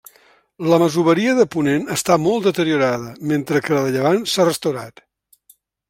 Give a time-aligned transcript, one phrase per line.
[0.71, 5.07] La masoveria de ponent està molt deteriorada, mentre que la de llevant s'ha restaurat.